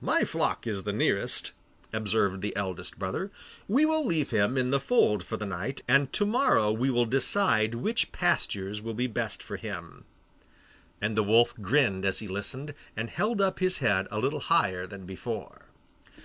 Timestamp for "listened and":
12.28-13.10